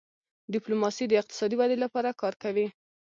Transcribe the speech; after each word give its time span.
ډيپلوماسي 0.53 1.05
د 1.07 1.13
اقتصادي 1.21 1.55
ودې 1.57 1.77
لپاره 1.83 2.17
کار 2.21 2.33
کوي. 2.43 2.67